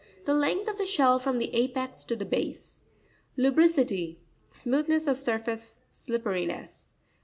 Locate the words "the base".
2.15-2.81